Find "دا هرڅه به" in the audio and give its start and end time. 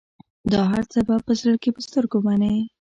0.51-1.15